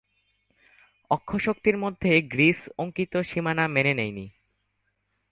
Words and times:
অক্ষশক্তির 1.11 1.77
মধ্যে 1.77 2.11
গ্রীস 2.21 2.59
অঙ্কিত 2.77 3.13
সীমানা 3.21 3.65
মেনে 3.67 3.93
নেয়নি। 3.93 4.25